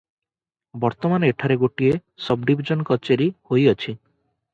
ବର୍ତ୍ତମାନ 0.85 1.29
ଏଠାରେ 1.33 1.57
ଗୋଟିଏ 1.63 1.99
ସବ୍ଡ଼ିବିଜନ 2.29 2.87
କଚେରୀ 2.91 3.29
ହୋଇଅଛି। 3.51 3.95